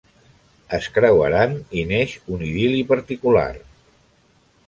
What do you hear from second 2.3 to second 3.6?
un idil·li particular.